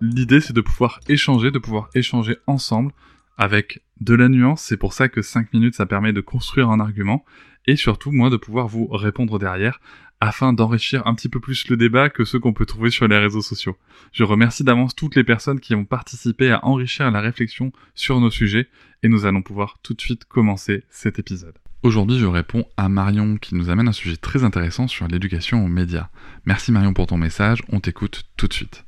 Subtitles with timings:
[0.00, 2.92] L'idée c'est de pouvoir échanger, de pouvoir échanger ensemble
[3.36, 6.80] avec de la nuance, c'est pour ça que 5 minutes ça permet de construire un
[6.80, 7.24] argument,
[7.66, 9.80] et surtout moi de pouvoir vous répondre derrière,
[10.20, 13.18] afin d'enrichir un petit peu plus le débat que ceux qu'on peut trouver sur les
[13.18, 13.76] réseaux sociaux.
[14.12, 18.30] Je remercie d'avance toutes les personnes qui ont participé à enrichir la réflexion sur nos
[18.30, 18.68] sujets,
[19.02, 21.58] et nous allons pouvoir tout de suite commencer cet épisode.
[21.82, 25.68] Aujourd'hui, je réponds à Marion qui nous amène un sujet très intéressant sur l'éducation aux
[25.68, 26.08] médias.
[26.44, 28.84] Merci Marion pour ton message, on t'écoute tout de suite.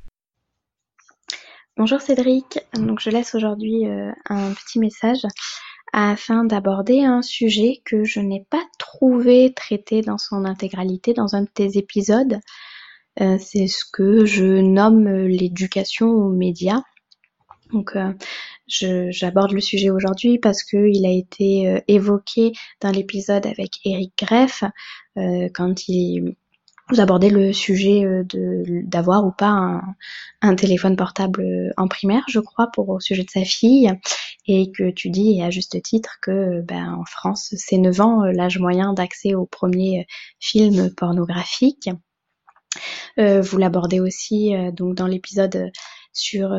[1.75, 5.23] Bonjour Cédric, donc je laisse aujourd'hui euh, un petit message
[5.91, 11.41] afin d'aborder un sujet que je n'ai pas trouvé traité dans son intégralité dans un
[11.41, 12.39] de tes épisodes.
[13.21, 16.83] Euh, c'est ce que je nomme l'éducation aux médias.
[17.71, 18.13] Donc euh,
[18.67, 22.51] j'aborde le sujet aujourd'hui parce qu'il a été évoqué
[22.81, 24.63] dans l'épisode avec Eric Greff
[25.15, 26.35] quand il
[26.89, 29.81] vous abordez le sujet euh, de d'avoir ou pas un,
[30.41, 33.91] un, téléphone portable euh, en primaire, je crois, pour au sujet de sa fille,
[34.47, 38.31] et que tu dis, à juste titre, que ben, en France, c'est 9 ans euh,
[38.31, 40.07] l'âge moyen d'accès au premier
[40.39, 41.89] film pornographique.
[43.19, 45.71] Euh, vous l'abordez aussi donc dans l'épisode
[46.11, 46.49] sur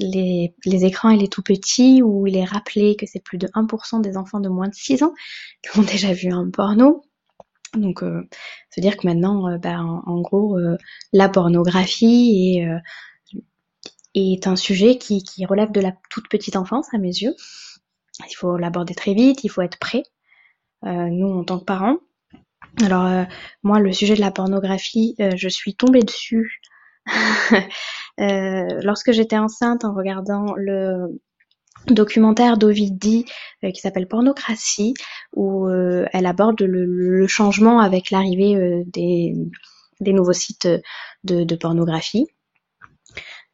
[0.00, 3.46] les, les, écrans et les tout petits, où il est rappelé que c'est plus de
[3.48, 5.14] 1% des enfants de moins de 6 ans
[5.62, 7.02] qui ont déjà vu un porno.
[7.76, 8.28] Donc, euh,
[8.70, 10.76] se dire que maintenant, euh, bah, en, gros, euh,
[11.12, 12.62] la pornographie
[14.14, 17.34] est, un sujet qui, relève de la toute petite enfance, à mes yeux.
[18.30, 20.04] Il faut l'aborder très vite, il faut être prêt.
[20.82, 21.96] nous, en tant que parents.
[22.84, 23.26] Alors,
[23.62, 26.60] moi, le sujet de la pornographie, je suis tombée dessus
[28.18, 31.20] lorsque j'étais enceinte en regardant le
[31.86, 33.24] documentaire d'Ovidie
[33.64, 34.94] euh, qui s'appelle Pornocratie,
[35.34, 39.34] où euh, elle aborde le, changement avec l'arrivée euh, des,
[40.00, 40.68] des, nouveaux sites
[41.24, 42.26] de, pornographie.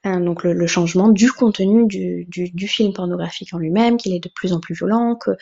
[0.03, 4.31] Hein, donc le, changement du contenu du, du, film pornographique en lui-même, qu'il est de
[4.35, 5.33] plus en plus violent, que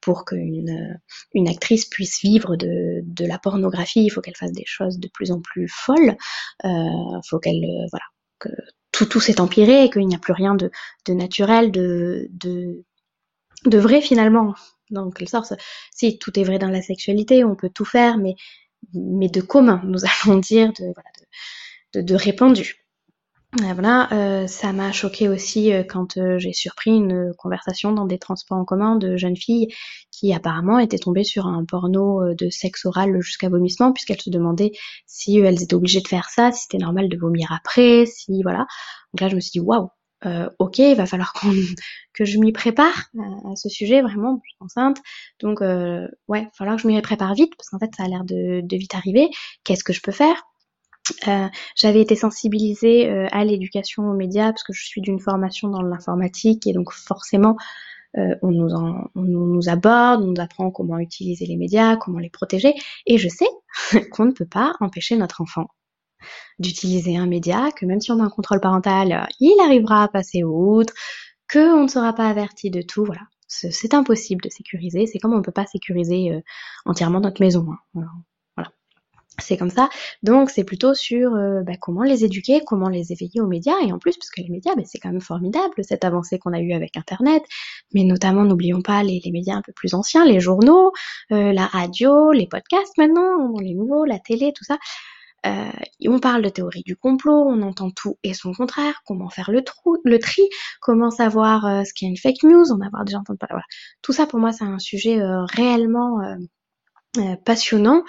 [0.00, 0.98] pour qu'une
[1.34, 5.08] une actrice puisse vivre de, de la pornographie, il faut qu'elle fasse des choses de
[5.08, 6.16] plus en plus folles,
[6.64, 8.04] il faut qu'elle voilà
[8.40, 8.48] que
[8.98, 10.70] tout, tout s'est empiré et qu'il n'y a plus rien de,
[11.08, 12.28] naturel, de,
[13.64, 14.54] vrai finalement.
[14.90, 15.52] Donc, quelque sorte,
[15.94, 18.34] si tout est vrai dans la sexualité, on peut tout faire, mais,
[18.92, 20.72] de commun, nous allons dire,
[21.94, 22.87] de répandu.
[23.54, 28.18] Euh, voilà, euh, ça m'a choqué aussi euh, quand j'ai surpris une conversation dans des
[28.18, 29.68] transports en commun de jeunes filles
[30.10, 34.72] qui apparemment étaient tombées sur un porno de sexe oral jusqu'à vomissement puisqu'elles se demandaient
[35.06, 38.66] si elles étaient obligées de faire ça, si c'était normal de vomir après, si voilà.
[39.14, 39.88] Donc là je me suis dit waouh,
[40.58, 41.32] ok, il va falloir
[42.12, 44.98] que je m'y prépare à, ce sujet vraiment, je suis enceinte.
[45.40, 48.08] Donc ouais, il va falloir que je m'y prépare vite parce qu'en fait ça a
[48.08, 49.30] l'air de, de vite arriver.
[49.64, 50.42] Qu'est-ce que je peux faire?
[51.26, 55.68] Euh, j'avais été sensibilisée euh, à l'éducation aux médias parce que je suis d'une formation
[55.68, 57.56] dans l'informatique et donc forcément
[58.16, 58.74] euh, on, nous
[59.14, 62.74] on nous aborde, on nous apprend comment utiliser les médias, comment les protéger
[63.06, 63.48] et je sais
[64.12, 65.66] qu'on ne peut pas empêcher notre enfant
[66.58, 70.42] d'utiliser un média, que même si on a un contrôle parental, il arrivera à passer
[70.42, 70.92] outre,
[71.50, 73.22] qu'on ne sera pas averti de tout, voilà.
[73.46, 76.42] C'est impossible de sécuriser, c'est comme on ne peut pas sécuriser
[76.84, 77.66] entièrement notre maison.
[77.94, 78.02] Hein
[79.40, 79.88] c'est comme ça.
[80.22, 83.92] Donc c'est plutôt sur euh, bah, comment les éduquer, comment les éveiller aux médias, et
[83.92, 86.60] en plus, parce que les médias, bah, c'est quand même formidable, cette avancée qu'on a
[86.60, 87.42] eue avec Internet,
[87.94, 90.92] mais notamment, n'oublions pas les, médias un peu plus anciens, les journaux,
[91.32, 94.78] euh, la radio, les podcasts maintenant, les nouveaux, la télé, tout ça.
[95.46, 95.70] Euh,
[96.06, 99.62] on parle de théorie du complot, on entend tout et son contraire, comment faire le,
[99.62, 100.42] trou, le tri,
[100.80, 103.52] comment savoir ce qu'est une fake news, en avoir déjà entendu parler.
[103.52, 103.64] Voilà.
[104.02, 106.18] Tout ça, pour moi, c'est un sujet réellement
[107.44, 108.02] passionnant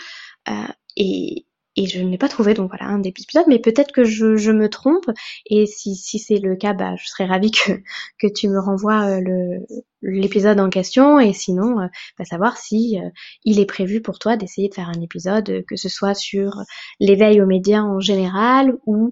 [1.00, 4.52] et, et je n'ai pas trouvé donc voilà un épisode, mais peut-être que je, je,
[4.52, 5.10] me trompe
[5.46, 7.72] et si, si c'est le cas, bah, je serais ravie que,
[8.20, 9.66] que tu me renvoies le,
[10.02, 11.88] l'épisode en question et sinon euh,
[12.18, 13.10] bah, savoir si euh,
[13.44, 16.52] il est prévu pour toi d'essayer de faire un épisode euh, que ce soit sur
[17.00, 19.12] l'éveil aux médias en général ou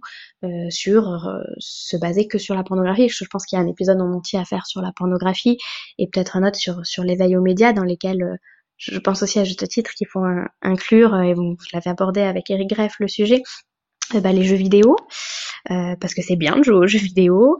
[0.69, 4.13] sur se baser que sur la pornographie je pense qu'il y a un épisode en
[4.13, 5.57] entier à faire sur la pornographie
[5.97, 8.39] et peut-être un autre sur sur l'éveil aux médias dans lesquels
[8.77, 10.23] je pense aussi à juste titre qu'il faut
[10.61, 13.41] inclure et bon, je l'avais abordé avec Eric Greff le sujet
[14.13, 14.95] bah, les jeux vidéo
[15.65, 17.57] parce que c'est bien de jouer aux jeux vidéo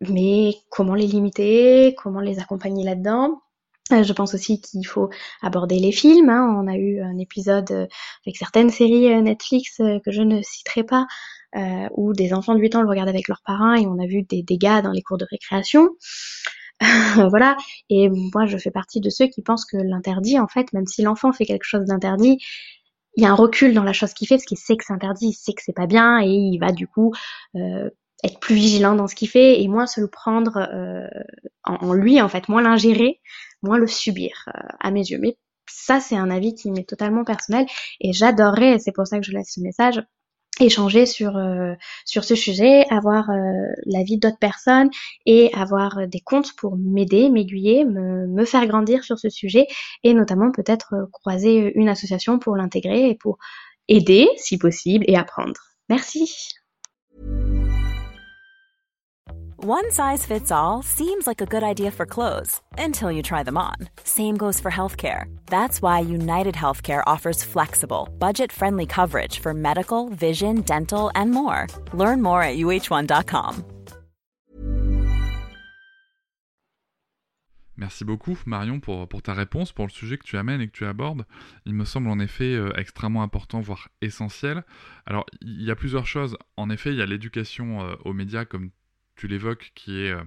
[0.00, 3.40] mais comment les limiter, comment les accompagner là-dedans?
[3.92, 5.10] Euh, je pense aussi qu'il faut
[5.42, 6.28] aborder les films.
[6.28, 6.54] Hein.
[6.60, 7.86] On a eu un épisode euh,
[8.26, 11.06] avec certaines séries euh, Netflix que je ne citerai pas,
[11.96, 14.22] où des enfants de 8 ans le regardent avec leurs parents et on a vu
[14.22, 15.88] des dégâts dans les cours de récréation.
[17.30, 17.56] voilà.
[17.88, 21.02] Et moi, je fais partie de ceux qui pensent que l'interdit, en fait, même si
[21.02, 22.38] l'enfant fait quelque chose d'interdit,
[23.16, 24.92] il y a un recul dans la chose qu'il fait parce qu'il sait que c'est
[24.92, 27.14] interdit, il sait que c'est pas bien et il va du coup
[27.54, 27.88] euh,
[28.22, 31.08] être plus vigilant dans ce qu'il fait et moins se le prendre euh,
[31.64, 33.20] en, lui en fait, moins l'ingérer,
[33.62, 35.18] moins le subir euh, à mes yeux.
[35.18, 37.66] Mais ça c'est un avis qui m'est totalement personnel
[38.00, 40.02] et j'adorerais, c'est pour ça que je laisse ce message,
[40.60, 41.74] échanger sur euh,
[42.04, 43.28] sur ce sujet, avoir
[43.84, 44.90] l'avis d'autres personnes
[45.26, 49.66] et avoir des comptes pour m'aider, m'aiguiller, me, me faire grandir sur ce sujet
[50.04, 53.38] et notamment peut-être croiser une association pour l'intégrer et pour
[53.88, 55.60] aider si possible et apprendre.
[55.88, 56.65] Merci.
[59.68, 63.58] One size fits all seems like a good idea for clothes until you try them
[63.58, 63.74] on.
[64.04, 65.24] Same goes for healthcare.
[65.50, 71.66] That's why United Healthcare offers flexible, budget friendly coverage for medical, vision, dental, and more.
[71.92, 73.64] Learn more at uh1.com.
[77.76, 80.86] Merci beaucoup, Marion, pour, ta réponse, pour le sujet que tu amènes et que tu
[80.86, 81.26] abordes.
[81.64, 84.62] Il me semble en effet euh, extrêmement important, voire essentiel.
[85.06, 86.38] Alors, il y a plusieurs choses.
[86.56, 88.70] En effet, il y a l'éducation euh, aux médias, comme
[89.16, 90.22] tu l'évoques, qui est euh,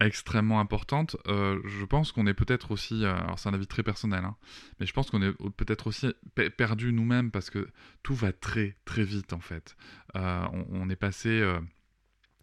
[0.00, 1.16] extrêmement importante.
[1.26, 4.36] Euh, je pense qu'on est peut-être aussi, euh, alors c'est un avis très personnel, hein,
[4.78, 6.12] mais je pense qu'on est peut-être aussi
[6.56, 7.68] perdu nous-mêmes parce que
[8.02, 9.76] tout va très très vite en fait.
[10.14, 11.42] On, est passé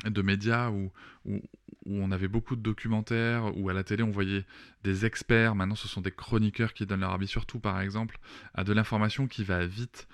[0.05, 0.91] de médias où,
[1.25, 1.41] où,
[1.85, 4.45] on avait beaucoup de documentaires, où à la télé on voyait
[4.83, 8.19] des experts, maintenant ce sont des chroniqueurs qui donnent leur avis sur tout par exemple,
[8.53, 10.07] à de l'information qui va vite.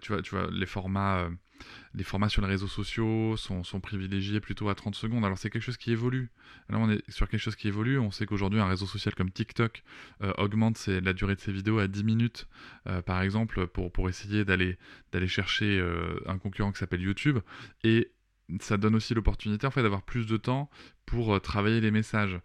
[0.00, 1.28] tu, vois, tu vois, les formats
[1.94, 5.24] les formats sur les réseaux sociaux sont, privilégiés plutôt à 30 secondes.
[5.24, 6.30] Alors c'est quelque chose qui évolue.
[6.68, 7.98] Là on est sur quelque chose qui évolue.
[7.98, 9.82] On sait qu'aujourd'hui un réseau social comme TikTok
[10.22, 12.48] euh, augmente la durée de ses vidéos à 10 minutes,
[12.86, 14.76] euh, par exemple, pour, essayer d'aller
[15.26, 17.38] chercher euh, un concurrent qui s'appelle YouTube.
[17.84, 18.12] Et
[18.60, 20.70] ça donne aussi l'opportunité en fait d'avoir plus de temps
[21.04, 22.38] pour travailler les messages.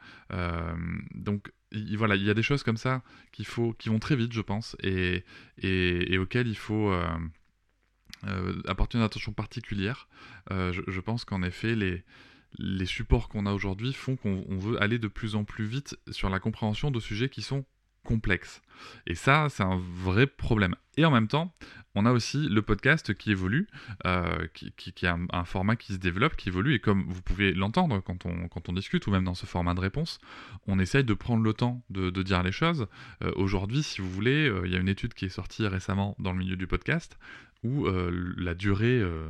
[1.13, 1.51] donc
[1.95, 5.23] voilà, il y a des choses comme ça qui vont très vite, je pense, et,
[6.17, 6.93] auxquelles il faut
[8.67, 10.07] apporter une attention particulière.
[10.51, 15.07] Euh, je, pense qu'en effet, les, supports qu'on a aujourd'hui font qu'on veut aller de
[15.07, 17.65] plus en plus vite sur la compréhension de sujets qui sont
[18.03, 18.61] complexes.
[19.07, 20.75] Et ça, c'est un vrai problème.
[20.97, 21.55] Et en même temps,
[21.95, 23.67] on a aussi le podcast qui évolue,
[24.05, 27.53] euh, qui, qui, a un, format qui se développe, qui évolue, et comme vous pouvez
[27.53, 30.19] l'entendre quand on, quand on discute, ou même dans ce format de réponse,
[30.67, 32.87] on essaye de prendre le temps de, dire les choses.
[33.35, 36.39] Aujourd'hui, si vous voulez, il y a une étude qui est sortie récemment dans le
[36.39, 37.17] milieu du podcast,
[37.63, 39.29] où euh, la durée euh,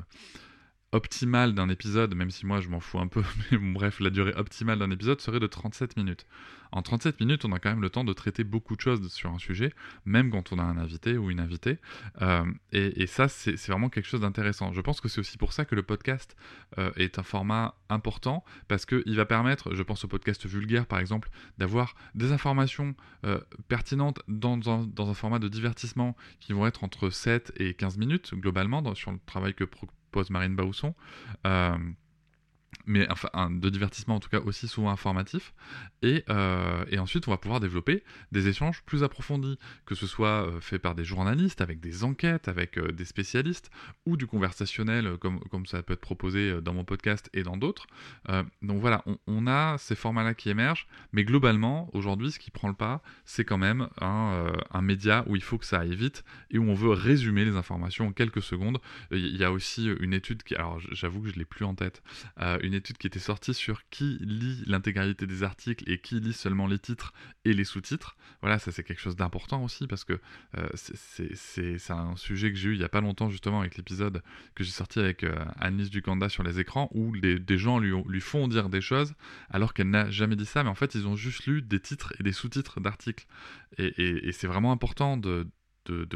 [0.94, 4.34] optimale d'un épisode, même si moi je m'en fous un peu, mais bref, la durée
[4.36, 6.26] optimale d'un épisode serait de 37 minutes.
[6.72, 9.30] En 37 minutes, on a quand même le temps de traiter beaucoup de choses sur
[9.30, 9.72] un sujet,
[10.06, 11.78] même quand on a un invité ou une invitée.
[12.24, 14.74] Euh, et, ça, c'est vraiment quelque chose d'intéressant.
[14.74, 16.36] Je pense que c'est aussi pour ça que le podcast
[16.80, 20.98] euh, est un format important, parce qu'il va permettre, je pense au podcast vulgaire par
[20.98, 21.30] exemple,
[21.60, 26.84] d'avoir des informations euh, pertinentes dans un, dans, un, format de divertissement qui vont être
[26.84, 29.64] entre 7 et 15 minutes globalement dans, sur le travail que
[30.14, 30.94] propose Marine Bausson
[32.86, 35.54] mais enfin de divertissement en tout cas aussi souvent informatif.
[36.02, 40.48] Et, euh, et, ensuite, on va pouvoir développer des échanges plus approfondis, que ce soit
[40.48, 43.72] euh, fait par des journalistes, avec des enquêtes, avec euh, des spécialistes,
[44.06, 47.88] ou du conversationnel, comme, comme ça peut être proposé dans mon podcast et dans d'autres.
[48.62, 52.74] donc voilà, on, a ces formats-là qui émergent, mais globalement, aujourd'hui, ce qui prend le
[52.74, 56.58] pas, c'est quand même un, un, média où il faut que ça aille vite et
[56.58, 58.80] où on veut résumer les informations en quelques secondes.
[59.12, 62.04] Il y a aussi une étude qui, alors j'avoue que je l'ai plus en tête,
[62.64, 66.68] une étude qui était sortie sur qui lit l'intégralité des articles et qui lit seulement
[66.68, 67.14] les titres
[67.46, 68.16] et les sous-titres.
[68.42, 70.20] Voilà, ça c'est quelque chose d'important aussi parce que
[70.58, 74.22] euh, c'est un sujet que j'ai eu il n'y a pas longtemps justement avec l'épisode
[74.56, 75.34] que j'ai sorti avec euh,
[75.92, 79.14] Ducanda sur les écrans où des gens lui, font dire des choses
[79.50, 82.14] alors qu'elle n'a jamais dit ça, mais en fait ils ont juste lu des titres
[82.20, 83.26] et des sous-titres d'articles.
[83.78, 85.48] Et, c'est vraiment important de,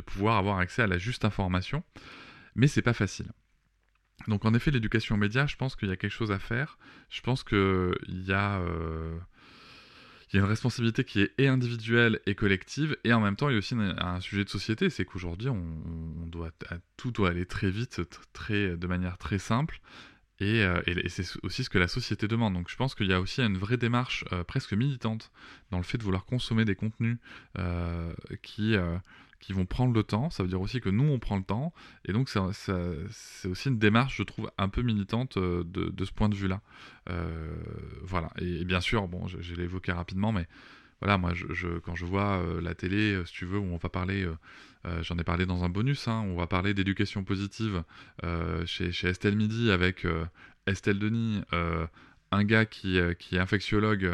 [0.06, 1.84] pouvoir avoir accès à la juste information,
[2.56, 3.32] mais c'est pas facile.
[4.28, 6.78] Donc en effet, l'éducation aux médias, je pense qu'il y a quelque chose à faire.
[7.10, 8.62] Je pense qu'il y a
[10.32, 13.48] il y a une responsabilité qui est et individuelle et collective, et en même temps,
[13.50, 16.52] il y a aussi un, sujet de société, c'est qu'aujourd'hui, on, doit,
[16.98, 18.02] tout doit aller très vite,
[18.34, 19.80] très, de manière très simple,
[20.40, 22.54] et, euh, c'est aussi ce que la société demande.
[22.54, 25.32] Donc je pense qu'il y a aussi une vraie démarche euh, presque militante
[25.72, 27.18] dans le fait de vouloir consommer des contenus
[27.58, 28.76] euh, qui,
[29.39, 30.29] qui vont prendre le temps.
[30.29, 31.74] Ça veut dire aussi que nous, on prend le temps.
[32.06, 36.29] Et donc, c'est aussi une démarche, je trouve, un peu militante euh, de, ce point
[36.29, 36.62] de vue-là.
[37.10, 37.56] Euh,
[38.03, 38.32] voilà.
[38.39, 40.48] Et, bien sûr, bon, je, l'ai évoqué rapidement, mais
[41.01, 43.89] voilà, moi, je, quand je vois euh, la télé, si tu veux, où on va
[43.89, 44.27] parler,
[45.01, 47.84] j'en ai parlé dans un bonus, hein, on va parler d'éducation positive
[48.65, 50.08] chez, Estelle Midi avec
[50.65, 51.41] Estelle Denis,
[52.32, 54.10] un gars qui, qui est infectiologue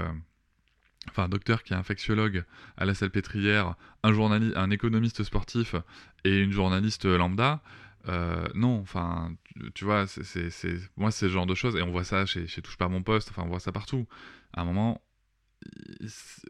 [1.09, 2.43] enfin un docteur qui est infectiologue
[2.77, 5.75] à la Salpêtrière, un journaliste, un économiste sportif
[6.23, 7.61] et une journaliste lambda.
[8.09, 9.31] Euh, non, enfin,
[9.73, 10.49] tu, vois, c'est,
[10.97, 13.01] moi c'est ce genre de choses et on voit ça chez, chez Touche pas mon
[13.01, 14.07] poste, enfin on voit ça partout.
[14.53, 15.01] À un moment,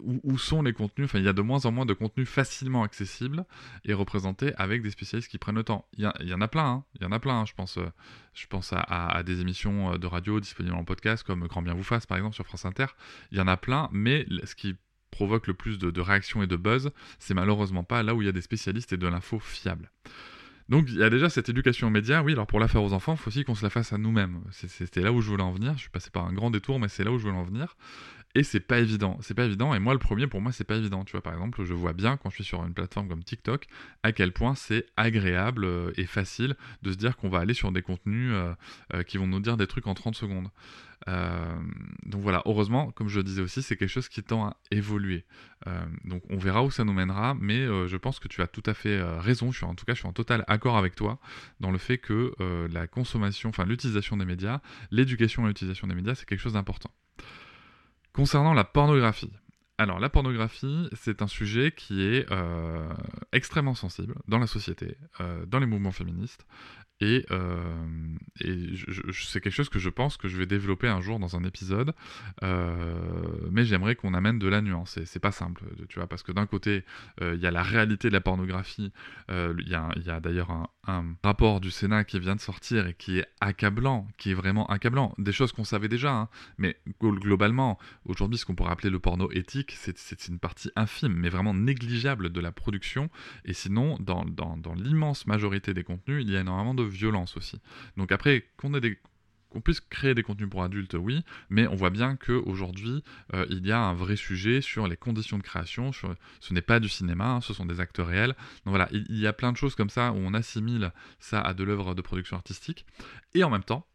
[0.02, 2.84] où, sont les contenus Enfin, il y a de moins en moins de contenus facilement
[2.84, 3.46] accessibles
[3.86, 5.88] et représentés avec des spécialistes qui prennent le temps.
[5.98, 6.84] Il y, en a plein, hein.
[6.96, 7.42] il y en a plein.
[7.42, 7.46] Hein.
[7.46, 7.86] Je pense, euh,
[8.34, 11.84] je pense à, des émissions euh, de radio disponibles en podcast comme Grand Bien vous
[11.84, 12.88] fasse par exemple sur France Inter.
[13.32, 14.76] Il y en a plein, mais ce qui
[15.12, 18.26] provoque le plus de, de réactions et de buzz, c'est malheureusement pas là où il
[18.26, 19.92] y a des spécialistes et de l'info fiable.
[20.70, 22.94] Donc il y a déjà cette éducation aux médias, oui, alors pour la faire aux
[22.94, 24.42] enfants, il faut aussi qu'on se la fasse à nous-mêmes.
[24.52, 26.88] C'était là où je voulais en venir, je suis passé par un grand détour, mais
[26.88, 27.76] c'est là où je voulais en venir.
[28.36, 30.76] Et c'est pas évident, c'est pas évident, et moi le premier pour moi c'est pas
[30.76, 33.24] évident, tu vois, par exemple, je vois bien quand je suis sur une plateforme comme
[33.24, 33.68] TikTok,
[34.02, 37.72] à quel point c'est agréable euh, et facile de se dire qu'on va aller sur
[37.72, 38.54] des contenus euh,
[38.96, 40.50] euh, qui vont nous dire des trucs en 30 secondes.
[41.06, 45.26] donc voilà, heureusement, comme je le disais aussi, c'est quelque chose qui tend à évoluer.
[46.06, 48.74] donc on verra où ça nous mènera, mais je pense que tu as tout à
[48.74, 51.20] fait raison, en tout cas je suis en total accord avec toi
[51.60, 52.34] dans le fait que
[52.72, 54.62] la consommation, enfin l'utilisation des médias,
[54.92, 56.92] l'éducation à l'utilisation des médias, c'est quelque chose d'important.
[58.14, 59.32] Concernant la pornographie.
[59.80, 62.94] Alors la pornographie, c'est un sujet qui est euh,
[63.32, 66.46] extrêmement sensible dans la société, euh, dans les mouvements féministes,
[67.04, 67.62] et, euh,
[69.12, 71.94] c'est quelque chose que je pense que je vais développer un jour dans un épisode,
[72.42, 76.32] mais j'aimerais qu'on amène de la nuance, et c'est pas simple, tu vois, parce que
[76.32, 76.84] d'un côté,
[77.22, 78.92] il y a la réalité de la pornographie,
[79.30, 80.52] il y a, d'ailleurs
[80.88, 84.66] un, rapport du Sénat qui vient de sortir et qui est accablant, qui est vraiment
[84.68, 89.00] accablant, des choses qu'on savait déjà, hein, mais globalement, aujourd'hui, ce qu'on pourrait appeler le
[89.00, 93.10] porno éthique, c'est une partie infime, mais vraiment négligeable de la production.
[93.46, 94.24] Et sinon, dans,
[94.76, 97.60] l'immense majorité des contenus, il y a énormément de violence aussi.
[97.98, 103.04] Donc après, qu'on puisse créer des contenus pour adultes, oui, mais on voit bien qu'aujourd'hui,
[103.34, 106.80] euh, il y a un vrai sujet sur les conditions de création, ce n'est pas
[106.80, 108.36] du cinéma, hein, ce sont des acteurs réels.
[108.66, 111.42] Donc voilà, il, il, y a plein de choses comme ça où on assimile ça
[111.42, 112.86] à de l'œuvre de production artistique,
[113.34, 113.86] et en même temps,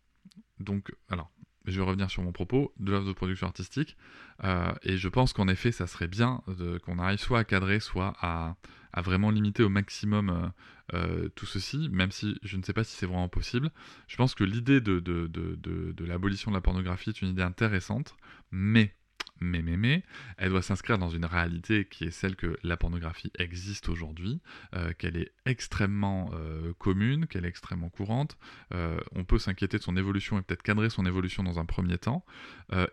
[0.60, 1.30] donc, alors,
[1.70, 3.96] je vais revenir sur mon propos, de l'œuvre de production artistique.
[4.44, 6.42] Euh, et je pense qu'en effet, ça serait bien
[6.84, 8.56] qu'on arrive soit à cadrer, soit à,
[8.96, 10.48] vraiment limiter au maximum euh,
[10.94, 13.70] euh, tout ceci, même si je ne sais pas si c'est vraiment possible.
[14.08, 18.16] Je pense que l'idée de l'abolition de la pornographie est une idée intéressante,
[18.50, 18.94] mais
[19.40, 20.02] mais, mais,
[20.36, 24.40] elle doit s'inscrire dans une réalité qui est celle que la pornographie existe aujourd'hui,
[24.74, 28.36] euh, qu'elle est extrêmement euh, commune, qu'elle est extrêmement courante.
[28.74, 31.98] Euh, on peut s'inquiéter de son évolution et peut-être cadrer son évolution dans un premier
[31.98, 32.24] temps,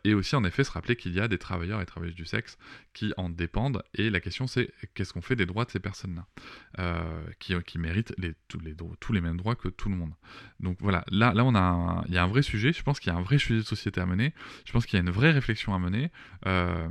[0.05, 2.57] et aussi en effet se rappeler qu'il y a des travailleurs et travailleuses du sexe
[2.93, 6.25] qui en dépendent, et la question c'est qu'est-ce qu'on fait des droits de ces personnes-là,
[7.39, 10.13] qui, qui, méritent les, tous, les, tous les mêmes droits que tout le monde.
[10.61, 13.11] Donc voilà, là, là on a il y a un vrai sujet, je pense qu'il
[13.11, 14.33] y a un vrai sujet de société à mener,
[14.65, 16.11] je pense qu'il y a une vraie réflexion à mener.
[16.45, 16.87] Euh,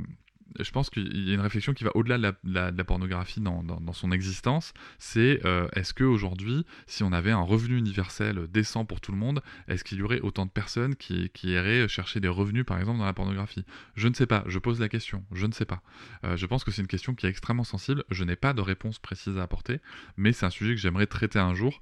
[0.59, 4.11] je pense qu'il y a une réflexion qui va au-delà de, la, pornographie dans, son
[4.11, 4.73] existence.
[4.99, 9.41] C'est euh, est-ce qu'aujourd'hui, si on avait un revenu universel décent pour tout le monde,
[9.67, 13.05] est-ce qu'il y aurait autant de personnes qui, iraient chercher des revenus, par exemple, dans
[13.05, 13.65] la pornographie?
[13.95, 14.43] Je ne sais pas.
[14.47, 15.23] Je pose la question.
[15.31, 15.81] Je ne sais pas.
[16.23, 18.03] Euh, je pense que c'est une question qui est extrêmement sensible.
[18.09, 19.79] Je n'ai pas de réponse précise à apporter,
[20.17, 21.81] mais c'est un sujet que j'aimerais traiter un jour.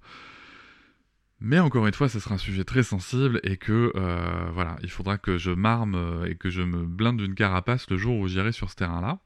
[1.45, 4.89] Mais encore une fois, ce sera un sujet très sensible et que euh, voilà, il
[4.89, 8.29] faudra que je m'arme euh, et que je me blinde d'une carapace le jour où
[8.29, 9.19] j'irai sur ce terrain-là.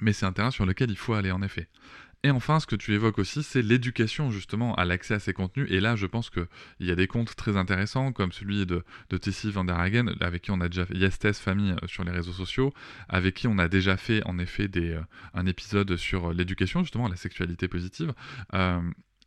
[0.00, 1.68] Mais c'est un terrain sur lequel il faut aller en effet.
[2.24, 5.68] Et enfin, ce que tu évoques aussi, c'est l'éducation justement à l'accès à ces contenus.
[5.70, 6.46] Et là, je pense qu'il
[6.80, 8.84] y a des comptes très intéressants, comme celui de,
[9.20, 12.10] Tessie van der Hagen, avec qui on a déjà fait Yestes Famille euh, sur les
[12.10, 12.74] réseaux sociaux,
[13.08, 14.68] avec qui on a déjà fait en effet
[15.34, 18.12] un épisode sur l'éducation, justement, la sexualité positive.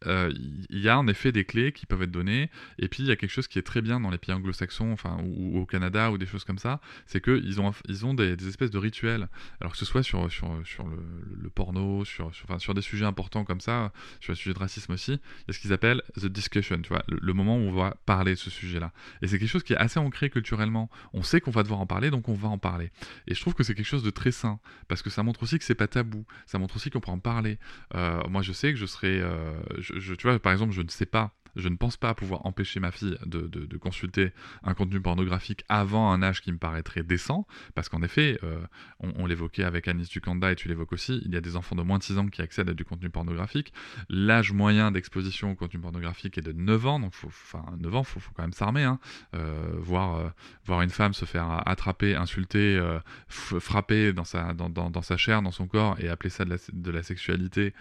[0.05, 2.49] Il y a en effet des clés qui peuvent être données,
[2.79, 4.91] et puis il y a quelque chose qui est très bien dans les pays anglo-saxons,
[4.91, 8.35] enfin, ou, au Canada, ou des choses comme ça, c'est qu'ils ont, ils ont des,
[8.47, 9.27] espèces de rituels,
[9.61, 13.45] alors que ce soit sur, sur, sur le, porno, sur, enfin, sur des sujets importants
[13.45, 16.25] comme ça, sur les sujets de racisme aussi, il y a ce qu'ils appellent the
[16.25, 18.91] discussion, tu vois, le, moment où on va parler de ce sujet-là.
[19.21, 20.89] Et c'est quelque chose qui est assez ancré culturellement.
[21.13, 22.91] On sait qu'on va devoir en parler, donc on va en parler.
[23.27, 25.57] Et je trouve que c'est quelque chose de très sain, parce que ça montre aussi
[25.57, 27.59] que c'est pas tabou, ça montre aussi qu'on peut en parler.
[27.93, 29.19] Euh, moi, je sais que je serais...
[29.19, 29.53] Euh,
[29.99, 32.91] tu vois, par exemple, je ne sais pas je ne pense pas pouvoir empêcher ma
[32.91, 34.31] fille de, consulter
[34.63, 38.59] un contenu pornographique avant un âge qui me paraîtrait décent, parce qu'en effet, euh,
[38.99, 41.81] on, l'évoquait avec Anis Ducanda et tu l'évoques aussi, il y a des enfants de
[41.81, 43.73] moins de 6 ans qui accèdent à du contenu pornographique.
[44.09, 48.01] L'âge moyen d'exposition au contenu pornographique est de 9 ans, donc faut, enfin 9 ans,
[48.01, 48.99] il faut, quand même s'armer, hein.
[49.35, 50.29] euh, voir, euh,
[50.65, 52.81] voir une femme se faire attraper, insulter,
[53.27, 56.91] frapper dans sa, dans, sa chair, dans son corps, et appeler ça de la, de
[56.91, 57.73] la sexualité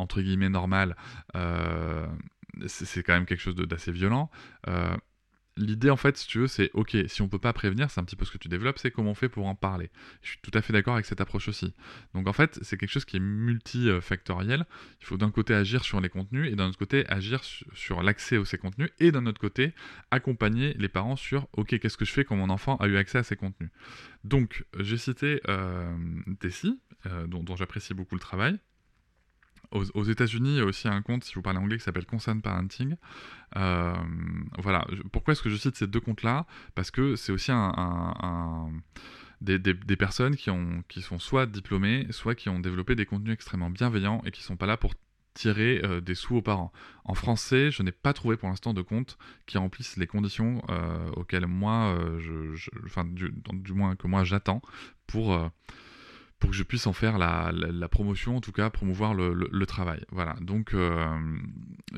[0.00, 0.96] entre guillemets normal,
[1.36, 2.06] euh,
[2.66, 4.30] c'est quand même quelque chose d'assez violent.
[4.68, 4.96] Euh,
[5.56, 8.04] l'idée, en fait, si tu veux, c'est ok, si on peut pas prévenir, c'est un
[8.04, 9.90] petit peu ce que tu développes, c'est comment on fait pour en parler.
[10.22, 11.74] Je suis tout à fait d'accord avec cette approche aussi.
[12.14, 14.66] Donc, en fait, c'est quelque chose qui est multifactoriel.
[15.00, 18.36] Il faut d'un côté agir sur les contenus et d'un autre côté agir sur, l'accès
[18.36, 19.74] à ces contenus et d'un autre côté
[20.10, 23.18] accompagner les parents sur ok, qu'est-ce que je fais quand mon enfant a eu accès
[23.18, 23.70] à ces contenus.
[24.24, 25.96] Donc, j'ai cité euh,
[26.40, 26.80] Tessie,
[27.26, 28.58] dont j'apprécie beaucoup le travail,
[29.72, 32.42] aux, États-Unis, il y a aussi un compte, si vous parlez anglais, qui s'appelle Concern
[32.42, 32.96] Parenting.
[33.56, 33.94] Euh,
[34.58, 34.86] voilà.
[35.12, 36.46] Pourquoi est-ce que je cite ces deux comptes-là?
[36.74, 37.52] Parce que c'est aussi
[39.40, 43.70] des, personnes qui, ont, qui sont soit diplômées, soit qui ont développé des contenus extrêmement
[43.70, 44.94] bienveillants et qui ne sont pas là pour
[45.34, 46.72] tirer euh, des sous aux parents.
[47.04, 51.08] En français, je n'ai pas trouvé pour l'instant de compte qui remplisse les conditions euh,
[51.12, 51.96] auxquelles moi,
[52.84, 54.62] enfin, du, moins que moi j'attends
[55.06, 55.50] pour
[56.40, 60.00] pour que je puisse en faire la, promotion, en tout cas promouvoir le, travail.
[60.10, 61.06] Voilà, donc euh,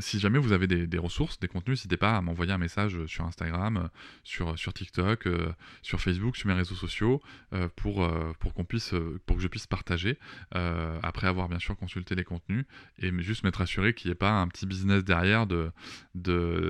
[0.00, 3.24] si jamais vous avez des, ressources, des contenus, n'hésitez pas à m'envoyer un message sur
[3.24, 3.88] Instagram,
[4.24, 7.22] sur, TikTok, euh, sur Facebook, sur mes réseaux sociaux,
[7.54, 10.18] euh, pour, que je puisse partager,
[10.50, 12.66] après avoir bien sûr consulté les contenus,
[12.98, 15.70] et juste m'être assuré qu'il n'y ait pas un petit business derrière de,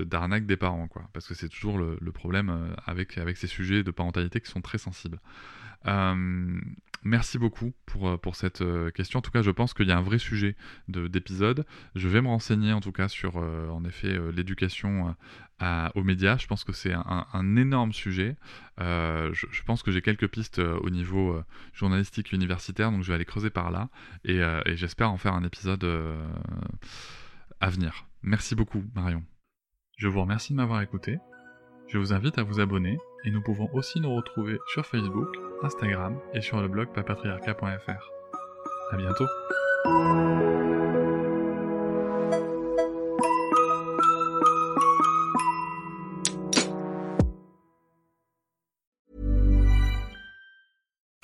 [0.04, 4.42] d'arnaque des parents, quoi, parce que c'est toujours le, problème avec ces sujets de parentalité
[4.42, 5.18] qui sont très sensibles.
[7.04, 9.18] Merci beaucoup pour, euh, pour cette euh, question.
[9.18, 10.56] En tout cas, je pense qu'il y a un vrai sujet
[10.88, 11.66] d'épisode.
[11.96, 15.14] Je vais me renseigner en tout cas sur, euh, en effet, l'éducation
[15.94, 16.38] aux médias.
[16.38, 18.36] Je pense que c'est un, énorme sujet.
[18.78, 21.40] je, pense que j'ai quelques pistes au niveau
[21.72, 23.88] journalistique universitaire, donc je vais aller creuser par là.
[24.24, 24.40] Et
[24.74, 25.84] j'espère en faire un épisode
[27.60, 28.06] à venir.
[28.22, 29.22] Merci beaucoup, Marion.
[29.98, 31.18] Je vous remercie de m'avoir écouté.
[31.86, 35.28] Je vous invite à vous abonner et nous pouvons aussi nous retrouver sur Facebook,
[35.62, 38.10] Instagram et sur le blog papatriarca.fr.
[38.92, 39.26] À bientôt.